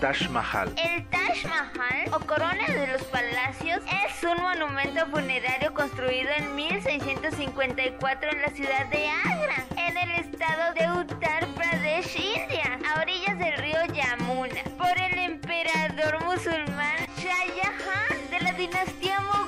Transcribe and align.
Taj 0.00 0.28
Mahal. 0.28 0.68
El 0.76 1.06
Taj 1.08 1.44
Mahal, 1.46 2.12
o 2.12 2.20
corona 2.26 2.66
de 2.66 2.86
los 2.86 3.02
palacios, 3.04 3.82
es 3.86 4.22
un 4.24 4.42
monumento 4.42 5.06
funerario 5.06 5.72
construido 5.72 6.28
en 6.36 6.54
1654 6.54 8.30
en 8.30 8.42
la 8.42 8.48
ciudad 8.50 8.86
de 8.90 9.08
Agra, 9.08 9.64
en 9.76 9.96
el 9.96 10.10
estado 10.12 10.74
de 10.74 11.00
Uttar 11.00 11.46
Pradesh, 11.54 12.14
India, 12.16 12.78
a 12.86 13.00
orillas 13.00 13.38
del 13.38 13.56
río 13.56 13.84
Yamuna, 13.94 14.62
por 14.76 15.00
el 15.00 15.18
emperador 15.18 16.22
musulmán 16.24 17.06
Shah 17.16 17.46
Jahan 17.56 18.30
de 18.30 18.40
la 18.40 18.52
dinastía 18.52 19.20
Mogol. 19.20 19.45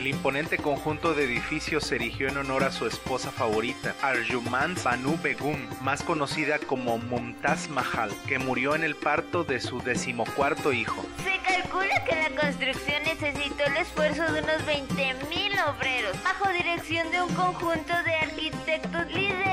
El 0.00 0.06
imponente 0.06 0.56
conjunto 0.56 1.12
de 1.12 1.24
edificios 1.24 1.84
se 1.84 1.96
erigió 1.96 2.28
en 2.28 2.38
honor 2.38 2.64
a 2.64 2.72
su 2.72 2.86
esposa 2.86 3.30
favorita, 3.30 3.94
Arjuman 4.00 4.74
Banu 4.82 5.18
Begum, 5.22 5.58
más 5.82 6.02
conocida 6.02 6.58
como 6.58 6.96
Mumtaz 6.96 7.68
Mahal, 7.68 8.10
que 8.26 8.38
murió 8.38 8.74
en 8.74 8.82
el 8.82 8.96
parto 8.96 9.44
de 9.44 9.60
su 9.60 9.82
decimocuarto 9.82 10.72
hijo. 10.72 11.04
Se 11.22 11.38
calcula 11.46 12.02
que 12.06 12.16
la 12.16 12.30
construcción 12.30 13.02
necesitó 13.02 13.64
el 13.64 13.76
esfuerzo 13.76 14.22
de 14.32 14.40
unos 14.40 14.62
20.000 14.64 15.68
obreros, 15.68 16.16
bajo 16.24 16.48
dirección 16.50 17.10
de 17.10 17.20
un 17.20 17.34
conjunto 17.34 17.92
de 18.02 18.14
arquitectos 18.14 19.06
liderados 19.12 19.49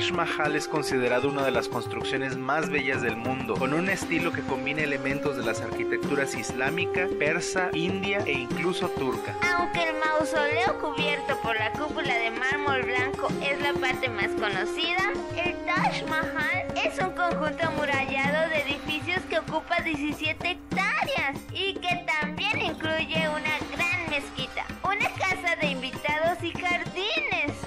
Taj 0.00 0.12
Mahal 0.12 0.56
es 0.56 0.66
considerado 0.66 1.28
una 1.28 1.44
de 1.44 1.50
las 1.50 1.68
construcciones 1.68 2.38
más 2.38 2.70
bellas 2.70 3.02
del 3.02 3.16
mundo, 3.16 3.54
con 3.56 3.74
un 3.74 3.90
estilo 3.90 4.32
que 4.32 4.40
combina 4.40 4.80
elementos 4.80 5.36
de 5.36 5.44
las 5.44 5.60
arquitecturas 5.60 6.34
islámica, 6.34 7.06
persa, 7.18 7.68
india 7.74 8.20
e 8.24 8.32
incluso 8.32 8.88
turca. 8.88 9.34
Aunque 9.58 9.90
el 9.90 9.96
mausoleo 9.96 10.78
cubierto 10.80 11.38
por 11.42 11.54
la 11.54 11.70
cúpula 11.72 12.14
de 12.14 12.30
mármol 12.30 12.82
blanco 12.84 13.28
es 13.42 13.60
la 13.60 13.74
parte 13.74 14.08
más 14.08 14.28
conocida, 14.28 15.12
el 15.36 15.54
Taj 15.66 16.08
Mahal 16.08 16.66
es 16.82 16.98
un 16.98 17.10
conjunto 17.10 17.66
amurallado 17.66 18.48
de 18.48 18.62
edificios 18.62 19.20
que 19.28 19.38
ocupa 19.38 19.82
17 19.82 20.50
hectáreas 20.50 21.36
y 21.52 21.74
que 21.74 21.99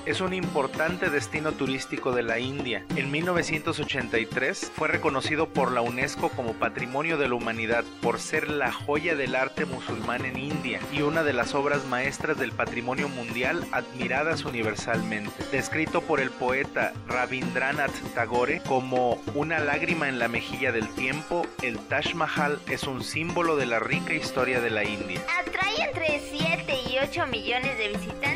Es 0.06 0.20
un 0.20 0.34
importante 0.34 1.10
destino 1.10 1.54
turístico 1.54 2.12
de 2.12 2.24
la 2.24 2.38
India. 2.38 2.86
En 2.98 3.10
1983 3.10 4.74
fue 4.76 4.90
reconocido 4.90 5.48
por 5.48 5.72
la 5.72 5.80
UNESCO 5.80 6.28
como 6.28 6.52
Patrimonio 6.56 7.18
de 7.18 7.30
la 7.30 7.36
Humanidad 7.36 7.86
por 8.02 8.20
ser 8.20 8.50
la 8.50 8.74
joya 8.74 9.16
del 9.16 9.34
arte 9.34 9.64
musulmán 9.66 10.26
en 10.26 10.38
India 10.38 10.82
y 10.92 11.04
una 11.04 11.24
de 11.24 11.32
las 11.32 11.56
obras 11.56 11.86
maestras 11.86 12.38
del 12.38 12.52
patrimonio 12.52 13.08
mundial 13.08 13.66
admiradas 13.72 14.44
universalmente. 14.44 15.32
Descrito 15.54 16.02
por 16.02 16.20
el 16.20 16.32
poeta 16.32 16.92
Rabindranath 17.08 17.96
Tagore 18.14 18.62
como 18.68 19.22
una 19.36 19.60
lágrima 19.60 20.10
en 20.10 20.20
la 20.20 20.28
mejilla 20.28 20.74
del 20.74 20.90
tiempo, 20.96 21.48
el 21.62 21.80
Taj 21.80 22.14
Mahal 22.14 22.60
es 22.70 22.84
un 22.84 23.06
símbolo 23.06 23.56
de 23.56 23.68
la 23.68 23.80
rica 23.80 24.14
historia 24.14 24.60
de 24.60 24.70
la 24.70 24.84
India. 24.84 25.22
Atrae 25.40 25.88
entre 25.88 26.22
7 26.30 26.74
y 26.90 26.98
8 26.98 27.28
millones 27.28 27.78
de 27.78 27.88
visitantes 27.88 28.33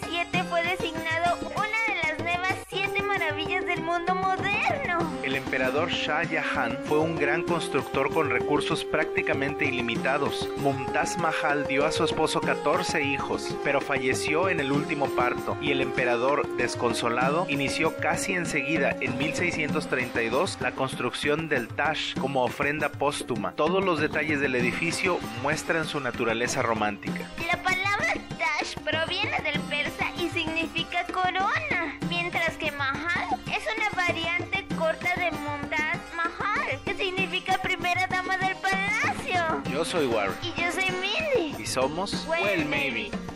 2007 0.00 0.44
fue 0.44 0.62
designado 0.62 1.38
una 1.54 1.78
de 1.86 2.02
las 2.02 2.18
nuevas 2.18 2.54
7 2.68 3.02
maravillas 3.02 3.66
del 3.66 3.82
mundo 3.82 4.14
moderno. 4.14 4.98
El 5.22 5.36
emperador 5.36 5.90
Shah 5.90 6.24
Jahan 6.26 6.78
fue 6.84 6.98
un 6.98 7.16
gran 7.16 7.42
constructor 7.42 8.12
con 8.12 8.30
recursos 8.30 8.84
prácticamente 8.84 9.66
ilimitados. 9.66 10.48
Mumtaz 10.56 11.18
Mahal 11.18 11.66
dio 11.66 11.84
a 11.84 11.92
su 11.92 12.04
esposo 12.04 12.40
14 12.40 13.02
hijos, 13.02 13.54
pero 13.64 13.80
falleció 13.80 14.48
en 14.48 14.60
el 14.60 14.72
último 14.72 15.08
parto 15.14 15.58
y 15.60 15.72
el 15.72 15.82
emperador, 15.82 16.48
desconsolado, 16.56 17.46
inició 17.50 17.94
casi 17.96 18.32
enseguida, 18.32 18.96
en 19.00 19.18
1632, 19.18 20.58
la 20.60 20.72
construcción 20.72 21.48
del 21.48 21.68
Taj 21.68 22.14
como 22.18 22.44
ofrenda 22.44 22.88
póstuma. 22.88 23.52
Todos 23.52 23.84
los 23.84 24.00
detalles 24.00 24.40
del 24.40 24.54
edificio 24.54 25.18
muestran 25.42 25.84
su 25.84 26.00
naturaleza 26.00 26.62
romántica. 26.62 27.28
La 27.46 27.61
Yo 39.82 39.86
soy 39.86 40.06
Warren 40.06 40.36
Y 40.44 40.60
yo 40.60 40.70
soy 40.70 40.84
Mindy. 40.92 41.60
y 41.60 41.66
somos 41.66 42.24
Well, 42.28 42.40
Well 42.44 42.64
Maybe. 42.66 43.10
Maybe. 43.10 43.31